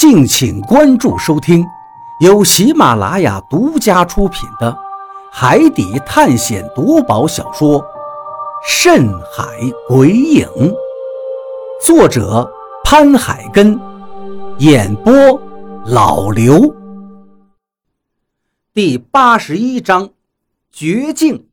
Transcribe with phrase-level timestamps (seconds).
[0.00, 1.62] 敬请关注收听，
[2.20, 4.72] 由喜马拉雅独家出品的
[5.30, 7.78] 《海底探险夺宝小说》
[8.66, 9.44] 《深海
[9.86, 10.46] 鬼影》，
[11.84, 12.50] 作者
[12.82, 13.78] 潘海根，
[14.56, 15.12] 演播
[15.84, 16.74] 老刘。
[18.72, 20.08] 第八十一章
[20.72, 21.46] 绝境。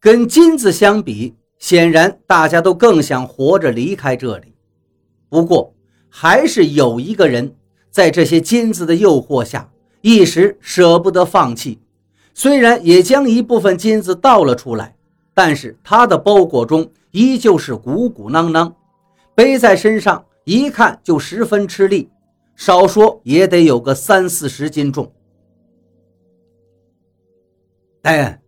[0.00, 4.56] 跟金子相比，显然大家都更想活着离开这里。
[5.28, 5.72] 不过，
[6.18, 7.54] 还是有一个人
[7.90, 11.78] 在这些金子的诱惑下，一时舍不得放弃。
[12.32, 14.96] 虽然也将一部分金子倒了出来，
[15.34, 18.74] 但是他的包裹中依旧是鼓鼓囊囊，
[19.34, 22.08] 背在身上一看就十分吃力，
[22.54, 25.12] 少说也得有个三四十斤重。
[28.00, 28.40] 戴恩，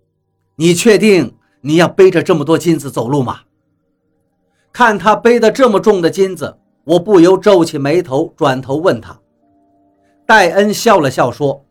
[0.57, 3.41] 你确定你要背着这么多金子走路吗？
[4.73, 6.57] 看他背的这么重的金子。
[6.89, 9.15] 我不由皱起眉头，转头问他。
[10.25, 11.63] 戴恩笑了笑说：“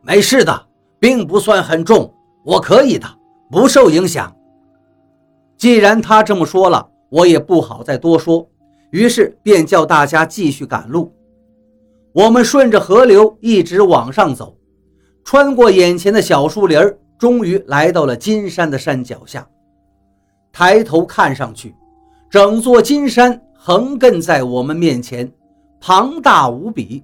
[0.00, 0.66] 没事的，
[1.00, 3.06] 并不算很重，我可以的，
[3.50, 4.32] 不受影响。”
[5.58, 8.48] 既然他这么说了，我也不好再多说，
[8.90, 11.12] 于是便叫大家继续赶路。
[12.12, 14.56] 我们顺着河流一直往上走，
[15.24, 16.78] 穿过眼前的小树林
[17.18, 19.44] 终于来到了金山的山脚下。
[20.52, 21.74] 抬头看上去，
[22.30, 23.42] 整座金山。
[23.66, 25.28] 横亘在我们面前，
[25.80, 27.02] 庞大无比。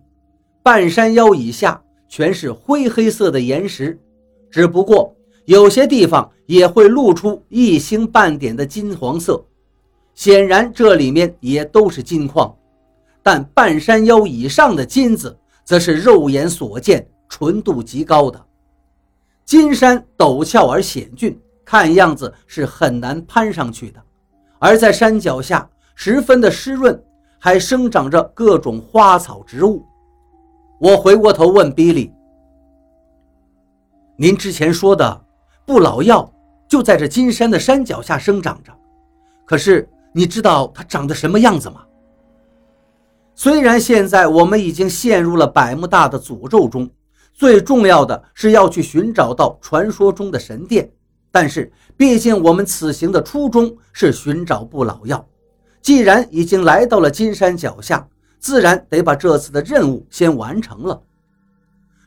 [0.63, 3.99] 半山腰以下全是灰黑色的岩石，
[4.49, 5.13] 只不过
[5.45, 9.45] 有些地方也会露出一星半点的金黄色，
[10.15, 12.57] 显然这里面也都是金矿。
[13.25, 18.41] 但半山腰以上的金子，则是肉眼所见、纯度极高的。
[19.45, 24.01] 金山陡峭而险峻，看样子是很难攀上去的。
[24.61, 25.69] 而在山脚下。
[25.95, 27.01] 十分的湿润，
[27.39, 29.85] 还生长着各种花草植物。
[30.79, 32.13] 我回过头问比利
[34.17, 35.25] ：“您之前说的
[35.65, 36.29] 不老药
[36.69, 38.73] 就在这金山的山脚下生长着，
[39.45, 41.85] 可是你知道它长得什么样子吗？”
[43.35, 46.89] 虽然现在我们已经陷入了百慕大的诅咒中，
[47.33, 50.91] 最重要的是要去寻找到传说中的神殿，
[51.31, 55.25] 但是毕竟我们此行的初衷是寻找不老药。
[55.83, 61.03] 既然已经来到了金山脚下，自然得把这次的任务先完成了。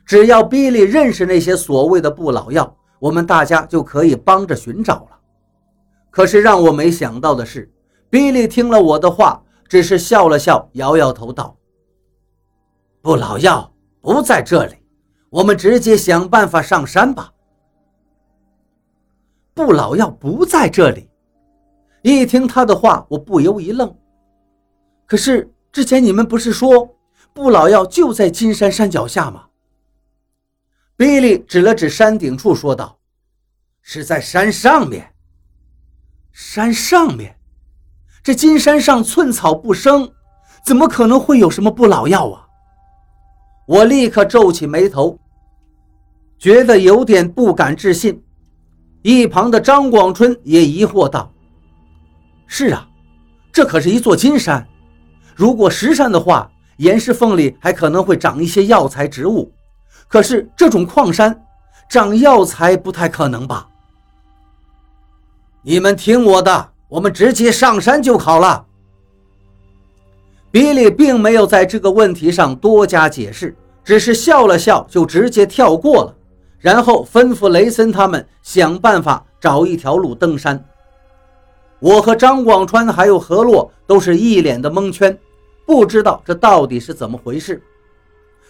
[0.06, 5.18] 只要比利认识那些所谓的不老药，我们大家就可以帮着寻找了。
[6.10, 7.70] 可是让我没想到的是，
[8.08, 11.54] 比利听了我的话，只是笑了笑，摇摇头道
[13.02, 13.70] ：“不老药
[14.00, 14.76] 不在这里，
[15.28, 17.30] 我们直接想办法上山吧。”
[19.52, 21.10] 不老药不在这里。
[22.06, 23.92] 一听他的话，我不由一愣。
[25.06, 26.96] 可是之前你们不是说
[27.32, 29.46] 不老药就在金山山脚下吗？
[30.96, 32.96] 比利指了指山顶处，说道
[33.82, 35.12] ：“是在山上面。
[36.30, 37.36] 山上面，
[38.22, 40.08] 这金山上寸草不生，
[40.64, 42.46] 怎么可能会有什么不老药啊？”
[43.66, 45.18] 我立刻皱起眉头，
[46.38, 48.22] 觉得有点不敢置信。
[49.02, 51.32] 一旁的张广春也疑惑道。
[52.46, 52.86] 是啊，
[53.52, 54.66] 这可是一座金山。
[55.34, 59.52] 如果石山的话，岩石缝里还可能会长一些药材植物。
[60.08, 61.44] 可是这种矿山，
[61.88, 63.68] 长药材不太可能吧？
[65.62, 68.64] 你们听我的，我们直接上山就好了。
[70.52, 73.54] 比利并没有在这个问题上多加解释，
[73.84, 76.14] 只是笑了笑，就直接跳过了，
[76.58, 80.64] 然后吩咐雷森他们想办法找一条路登山。
[81.78, 85.16] 我和张广川还有何洛都是一脸的蒙圈，
[85.66, 87.62] 不知道这到底是怎么回事。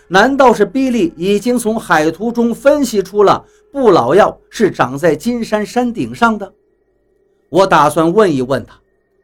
[0.09, 6.53] 难道是比利已经从海图中分析出了不老药是长在金山山顶上的？
[7.49, 8.77] 我打算问一问他，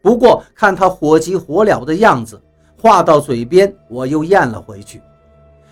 [0.02, 2.42] 不过看他火急火燎的样子，
[2.76, 5.00] 话到嘴边我又咽了回去，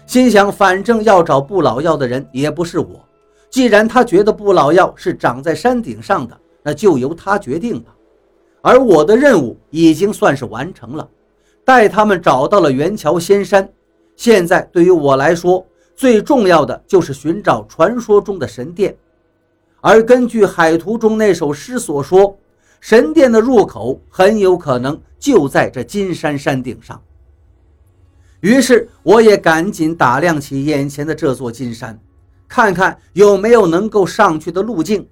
[0.06, 3.05] 心想反正要找不老药的人也不是我，
[3.50, 7.93] 既然他觉得不老药是长在山顶上的，那就由他决定吧。
[8.62, 11.09] 而我的任务已经算是完成了，
[11.65, 13.69] 带他们找到了元桥仙山。
[14.17, 15.67] 现在对于我来说，
[15.97, 18.95] 最重要的就是寻找传说中的神殿。
[19.81, 22.39] 而根据海图中那首诗所说，
[22.81, 27.01] 神殿的入口很有可能就在这金山山顶上。
[28.41, 31.99] 于是，我也赶紧打量起眼前的这座金山，
[32.47, 35.07] 看看有没有能够上去的路径。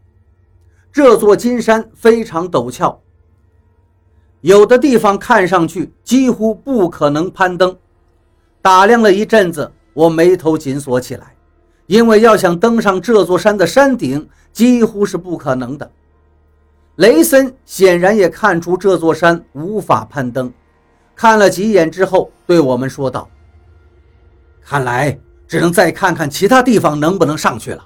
[0.93, 3.01] 这座金山非常陡峭。
[4.41, 7.77] 有的地方看上去几乎不可能攀登。
[8.63, 11.35] 打量了一阵子，我眉头紧锁起来，
[11.87, 15.91] 因为要想登上这座山的山顶，几乎是不可能的。
[16.97, 20.53] 雷森显然也看出这座山无法攀登，
[21.15, 23.29] 看了几眼之后，对我们说道
[24.65, 27.85] ：“看来只能再看看其他地方能不能上去了。”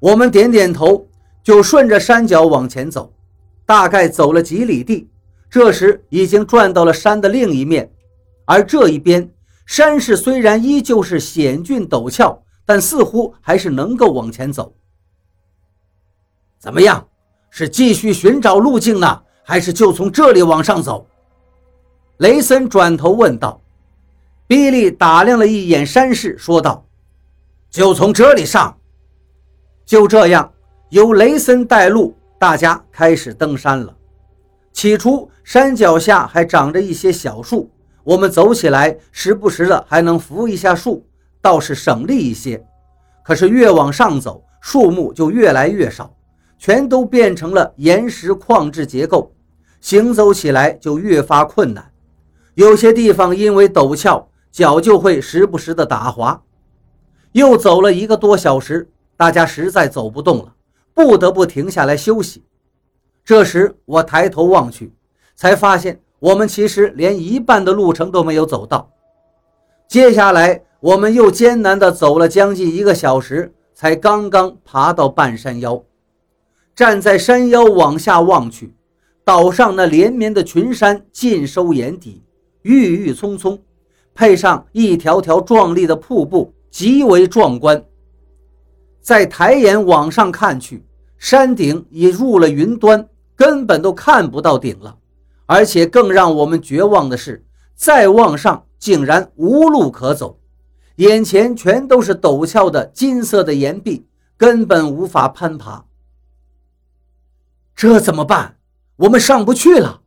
[0.00, 1.06] 我们点点头，
[1.42, 3.12] 就顺着山脚往前走。
[3.66, 5.08] 大概走了几里地，
[5.50, 7.92] 这时已经转到了山的另一面，
[8.44, 9.28] 而这一边
[9.66, 14.72] 山势虽然依旧是险峻陡峭，但似乎还是能够往前走。
[16.58, 17.06] 怎么样？
[17.50, 21.04] 是继续寻找路径呢，还是就从这里往上走？
[22.18, 23.60] 雷森转头问道。
[24.46, 26.84] 比利打量了一眼山势，说道
[27.70, 28.76] ：“就从这里上。”
[29.86, 30.52] 就这样，
[30.88, 33.96] 由雷森带路，大家开始登山了。
[34.72, 37.68] 起初，山脚下还长着一些小树，
[38.04, 41.04] 我们走起来时不时的还能扶一下树，
[41.42, 42.64] 倒是省力一些。
[43.24, 46.14] 可是越往上走，树木就越来越少。
[46.56, 49.34] 全都变成了岩石矿质结构，
[49.80, 51.90] 行走起来就越发困难。
[52.54, 56.40] 有些地方因为陡峭，脚就会时不时的打滑。
[57.32, 60.54] 又走了一个多小时，大家实在走不动了，
[60.94, 62.44] 不得不停下来休息。
[63.24, 64.94] 这时我抬头望去，
[65.40, 68.90] 才发现我们其实连一半的路程都没有走到。
[69.88, 75.82] 接下来，我们又艰难地走了将近一个小时，才刚刚爬到半山腰。
[76.76, 78.74] 站在山腰往下望去，
[79.24, 82.22] 岛上那连绵的群山尽收眼底，
[82.60, 83.58] 郁郁葱葱，
[84.14, 87.82] 配上一条条壮丽的瀑布，极为壮观。
[89.00, 90.84] 再抬眼往上看去，
[91.16, 94.94] 山顶已入了云端，根本都看不到顶了。
[95.50, 97.44] 而且更让我们绝望的是，
[97.74, 100.38] 再往上竟然无路可走，
[100.94, 104.06] 眼前全都是陡峭的金色的岩壁，
[104.36, 105.86] 根本无法攀爬。
[107.74, 108.58] 这怎么办？
[108.94, 110.02] 我们上不去了。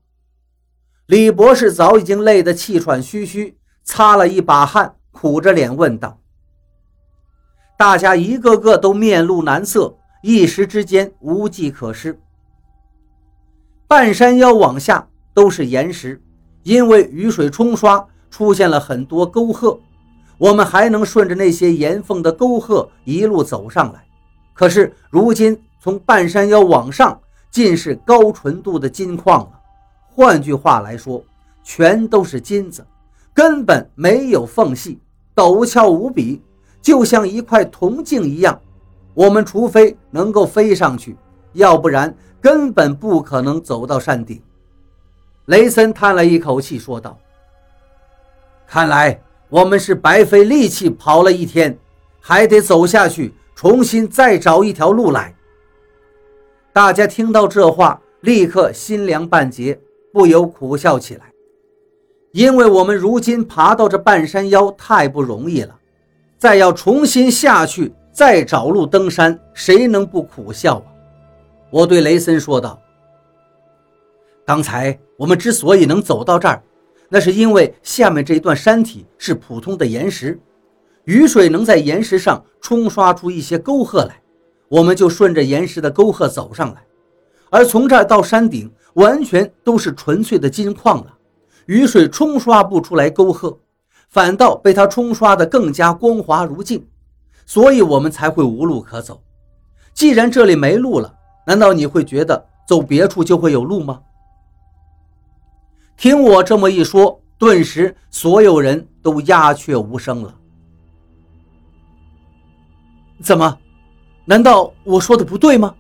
[1.08, 6.22] 李博士早已经累得气喘吁吁，擦了一把汗，苦着脸问道。
[7.78, 12.18] 大家一个个都面露难色，一时之间无计可施。
[13.90, 16.22] 半山腰往下都是岩石，
[16.64, 19.80] 因为雨水冲刷，出现了很多沟壑。
[20.38, 24.06] 我们还能顺着那些岩缝的沟壑一路走上来，
[24.54, 27.20] 可是如今从半山腰往上。
[27.52, 29.52] 尽是高纯度的金矿了，
[30.10, 31.24] 换句话来说，
[31.64, 32.84] 全都是金子，
[33.32, 34.98] 根本没有缝隙，
[35.36, 36.42] 陡峭无比，
[36.82, 38.60] 就像一块铜镜一样。
[39.14, 41.16] 我们除非能够飞上去，
[41.52, 44.42] 要不然根本不可能走到山顶。
[45.46, 47.18] 雷森叹了一口气，说道
[48.66, 51.78] ：“看来我们是白费力气跑了一天，
[52.22, 55.36] 还得走下去，重新再找一条路来。”
[56.72, 59.80] 大家听到这话，立刻心凉半截，
[60.14, 61.32] 不由苦笑起来。
[62.32, 65.78] 因为我们如今爬到这半山腰太不容易了，
[66.38, 70.86] 再要重新下去，再找路登山，谁能不苦笑啊？
[71.70, 72.82] 我对雷森说道
[74.46, 76.62] ：“刚才我们之所以能走到这儿，
[77.08, 80.38] 那是因为下面这一段山体是普通的岩石，
[81.06, 84.22] 雨水能在岩石上冲刷出一些沟壑来。”
[84.68, 86.84] 我们就顺着岩石的沟壑走上来，
[87.50, 91.18] 而从这儿到山顶，完全都是纯粹的金矿了。
[91.68, 93.58] 雨水冲刷不出来沟壑，
[94.10, 96.86] 反倒被它冲刷得更加光滑如镜，
[97.46, 99.22] 所以我们才会无路可走。
[99.94, 101.14] 既然这里没路了，
[101.48, 104.02] 难道你会觉得走别处就会有路吗？
[105.98, 110.34] 听我这么一说，顿时所有人都鸦雀无声了。
[113.22, 113.58] 怎么？
[114.26, 115.74] 难道我说的不对吗？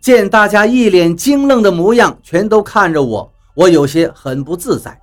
[0.00, 4.98] 见大家一脸惊愣的模样，全都看着我，我有些很不自在。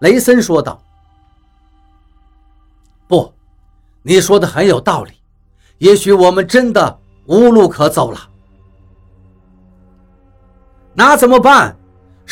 [0.00, 0.82] 雷森说道
[3.08, 3.32] ：“不，
[4.02, 5.12] 你说的很有道理，
[5.78, 8.18] 也许我们真的无路可走了。
[10.92, 11.74] 那怎么办？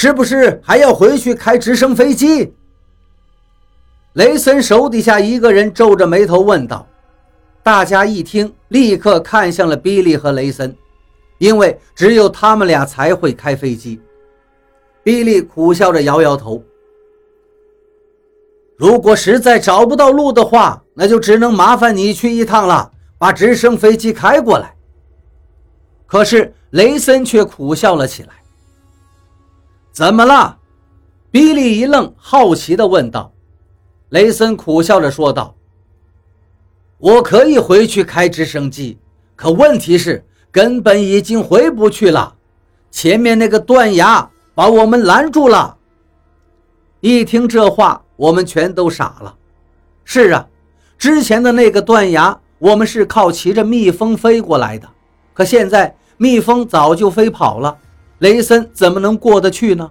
[0.01, 2.55] 是不是还要回去开直升飞机？”
[4.15, 6.87] 雷森手底下一个人皱着眉头问道。
[7.65, 10.73] 大家一听，立刻看向了比利和雷森，
[11.39, 14.01] 因为只有他们俩才会开飞机。
[15.03, 16.63] 比利苦笑着摇摇头
[18.79, 22.89] ：“如果实在找不到路的话，那就只能麻烦你去一趟了，
[23.19, 24.77] 把直升飞机开过来。”
[26.07, 28.29] 可是雷森却苦笑了起来
[29.93, 30.59] ：“怎么了？
[31.31, 33.33] 比利一愣，好奇地问道。
[34.11, 35.55] 雷森苦笑着说道
[36.99, 38.99] ：“我可以回去开直升机，
[39.37, 42.35] 可问题是根本已经回不去了。
[42.91, 45.77] 前面那个断崖把我们拦住了。”
[47.01, 49.37] 一听这话，我们全都傻了。
[50.05, 50.49] 是啊，
[50.97, 54.89] 之前的那个断崖，我们是靠骑着蜜蜂飞过来的，
[55.35, 57.77] 可现在蜜蜂早就飞跑了，
[58.19, 59.91] 雷森怎么能过得去呢？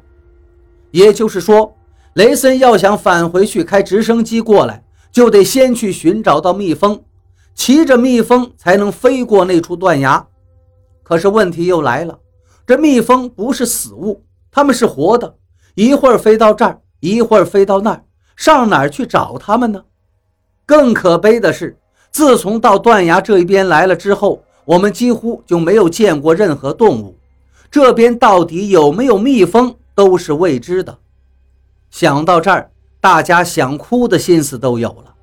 [0.92, 1.76] 也就是说，
[2.14, 7.02] 雷森要想返回去开直升机过来，就得先去寻找到蜜蜂，
[7.56, 10.28] 骑着蜜蜂才能飞过那处断崖。
[11.04, 12.20] 可是问题又来了，
[12.66, 15.36] 这蜜蜂不是死物，它们是活的，
[15.76, 16.82] 一会儿飞到这儿。
[17.00, 18.04] 一会儿飞到那儿，
[18.36, 19.84] 上哪儿去找他们呢？
[20.66, 21.78] 更可悲的是，
[22.10, 27.16] 自从到断崖这一边来了之后，我们几乎就没有见过任何动物。
[27.70, 30.98] 这边到底有没有蜜蜂，都是未知的。
[31.90, 35.14] 想到这儿，大家想哭的心思都有了。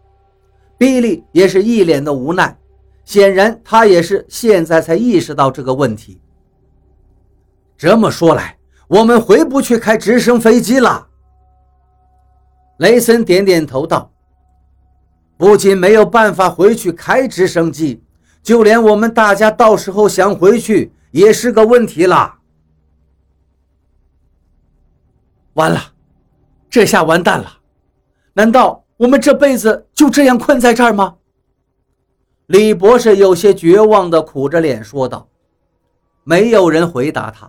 [0.77, 2.59] 比利也是一脸的无奈，
[3.05, 6.21] 显然他也是现在才意识到这个问题。
[7.77, 8.57] 这么说来，
[8.89, 11.09] 我们回不去开直升飞机了。
[12.79, 14.11] 雷森点点头道
[15.39, 18.03] ：“不仅没有办法回去开直升机，
[18.43, 22.41] 就连我们大家到时候想回去也是个问题了。
[25.53, 25.81] 完了，
[26.69, 27.61] 这下完蛋了！
[28.33, 31.15] 难道我们这辈子就这样困在这儿吗？”
[32.47, 35.29] 李博士有些绝望地苦着脸说道。
[36.25, 37.49] 没有人回答他，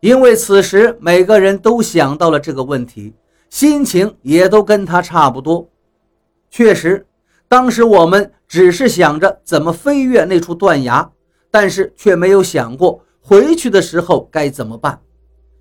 [0.00, 3.14] 因为此时每个人都想到了这个问题。
[3.48, 5.70] 心情也都跟他差不多。
[6.50, 7.06] 确实，
[7.46, 11.12] 当时我们只是想着怎么飞越那处断崖，
[11.50, 15.00] 但是却没有想过回去的时候该怎么办。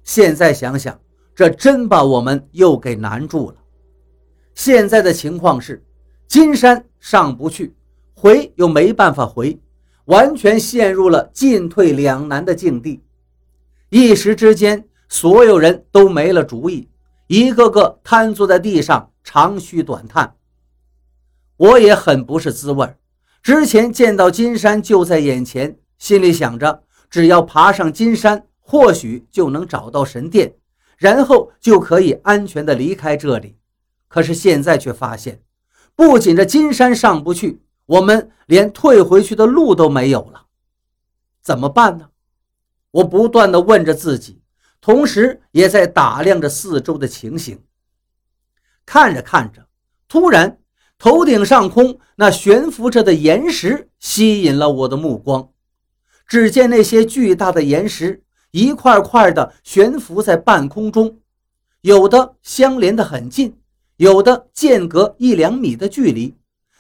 [0.04, 1.00] 现在想想，
[1.36, 3.56] 这真把我们又给难住了。
[4.56, 5.84] 现在的情况是，
[6.28, 7.76] 金山上不去，
[8.14, 9.60] 回又没办法回，
[10.06, 13.04] 完全陷入了进退两难的境地。
[13.90, 16.90] 一时之间，所有人都没了主意。
[17.28, 20.36] 一个个瘫坐在地上，长吁短叹。
[21.58, 22.98] 我也很不是滋味儿
[23.48, 30.54] 之前见到金山就在眼前，心里想着只要爬上金山，或许就能找到神殿，
[30.98, 33.58] 然后就可以安全的离开这里。
[34.10, 35.42] 可是现在却发现，
[35.96, 40.48] 不仅这金山上不去，我们连退回去的路都没有了。
[41.42, 42.10] 怎么办呢？
[42.92, 44.42] 我不断的问着自己。
[44.82, 47.64] 同时，也在打量着四周的情形。
[48.86, 49.66] 看着看着，
[50.10, 50.60] 突然，
[50.98, 55.50] 头顶上空那悬浮着的岩石吸引了我的目光。
[56.28, 61.20] 只见那些巨大的岩石一块块的悬浮在半空中，
[61.82, 63.58] 有的相连的很近，
[63.98, 66.36] 有的间隔一两米的距离，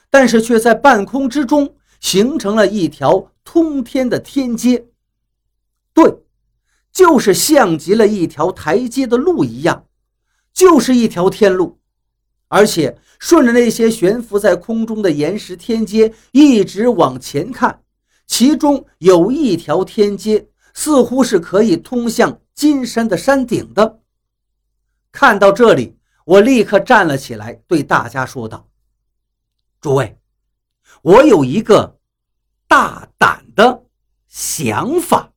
[0.09, 4.87] 但是却在半空之中形成了一条通天的天阶。
[5.93, 6.23] 对。
[6.93, 9.85] 就是像极了一条台阶的路一样，
[10.51, 11.77] 就是一条天路，
[12.47, 17.81] 而且顺着那些悬浮在空中的岩石天阶一直往前看，
[18.25, 23.99] 其中有一条天阶似乎是可以通向金山的山顶的。
[25.11, 28.67] 看到这里，我立刻站了起来，对大家说道
[29.81, 30.17] ：“诸位，
[31.01, 31.97] 我有一个
[32.67, 33.83] 大胆的
[34.27, 35.31] 想法。”